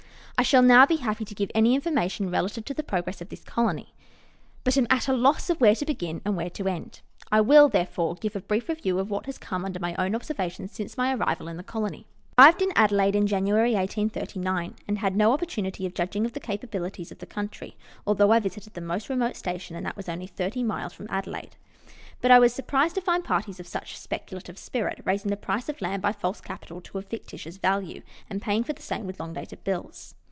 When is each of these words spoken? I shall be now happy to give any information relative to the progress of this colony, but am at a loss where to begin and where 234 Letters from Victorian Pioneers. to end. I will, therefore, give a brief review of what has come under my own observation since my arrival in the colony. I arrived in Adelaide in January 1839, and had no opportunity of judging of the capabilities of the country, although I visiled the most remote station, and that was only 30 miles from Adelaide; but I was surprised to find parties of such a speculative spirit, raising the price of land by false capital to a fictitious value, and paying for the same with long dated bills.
I 0.37 0.43
shall 0.43 0.63
be 0.63 0.69
now 0.69 0.87
happy 0.87 1.23
to 1.23 1.35
give 1.35 1.51
any 1.53 1.75
information 1.75 2.31
relative 2.31 2.65
to 2.65 2.73
the 2.73 2.81
progress 2.81 3.21
of 3.21 3.29
this 3.29 3.43
colony, 3.43 3.93
but 4.63 4.75
am 4.75 4.87
at 4.89 5.07
a 5.07 5.13
loss 5.13 5.49
where 5.49 5.75
to 5.75 5.85
begin 5.85 6.19
and 6.25 6.35
where 6.35 6.49
234 6.49 6.61
Letters 6.65 6.85
from 7.29 7.35
Victorian 7.45 7.45
Pioneers. 7.45 7.45
to 7.45 7.45
end. 7.45 7.45
I 7.45 7.47
will, 7.47 7.69
therefore, 7.69 8.15
give 8.15 8.35
a 8.35 8.39
brief 8.41 8.67
review 8.67 8.97
of 8.97 9.11
what 9.11 9.27
has 9.27 9.37
come 9.37 9.63
under 9.65 9.79
my 9.79 9.93
own 10.03 10.15
observation 10.15 10.67
since 10.67 10.97
my 10.97 11.13
arrival 11.13 11.47
in 11.47 11.57
the 11.57 11.63
colony. 11.63 12.07
I 12.39 12.45
arrived 12.47 12.63
in 12.63 12.71
Adelaide 12.75 13.15
in 13.15 13.27
January 13.27 13.75
1839, 13.75 14.77
and 14.87 14.97
had 14.97 15.15
no 15.15 15.31
opportunity 15.31 15.85
of 15.85 15.93
judging 15.93 16.25
of 16.25 16.33
the 16.33 16.39
capabilities 16.39 17.11
of 17.11 17.19
the 17.19 17.27
country, 17.27 17.77
although 18.07 18.31
I 18.31 18.39
visiled 18.39 18.73
the 18.73 18.81
most 18.81 19.09
remote 19.09 19.35
station, 19.35 19.75
and 19.75 19.85
that 19.85 19.95
was 19.97 20.09
only 20.09 20.25
30 20.25 20.63
miles 20.63 20.91
from 20.93 21.05
Adelaide; 21.11 21.55
but 22.19 22.31
I 22.31 22.39
was 22.39 22.51
surprised 22.51 22.95
to 22.95 23.01
find 23.01 23.23
parties 23.23 23.59
of 23.59 23.67
such 23.67 23.93
a 23.93 23.97
speculative 23.97 24.57
spirit, 24.57 25.03
raising 25.05 25.29
the 25.29 25.37
price 25.37 25.69
of 25.69 25.81
land 25.83 26.01
by 26.01 26.11
false 26.13 26.41
capital 26.41 26.81
to 26.81 26.97
a 26.97 27.03
fictitious 27.03 27.57
value, 27.57 28.01
and 28.27 28.41
paying 28.41 28.63
for 28.63 28.73
the 28.73 28.81
same 28.81 29.05
with 29.05 29.19
long 29.19 29.33
dated 29.33 29.63
bills. 29.63 30.15